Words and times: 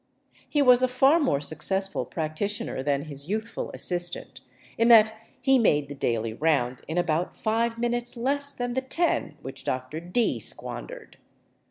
He 0.49 0.63
was 0.63 0.81
a 0.81 0.87
far 0.87 1.19
more 1.19 1.39
suc 1.39 1.59
cessful 1.59 2.09
practitioner 2.09 2.81
than 2.81 3.03
his 3.03 3.29
youthful 3.29 3.69
assistant— 3.71 4.41
in 4.79 4.87
that 4.87 5.13
he 5.39 5.59
made 5.59 5.89
the 5.89 5.93
daily 5.93 6.33
round 6.33 6.81
in 6.87 6.97
about 6.97 7.35
five 7.37 7.77
minutes 7.77 8.17
less 8.17 8.51
than 8.51 8.73
the 8.73 8.81
ten 8.81 9.37
which 9.43 9.63
Dr. 9.63 9.99
D 9.99 10.39
squandered. 10.39 11.17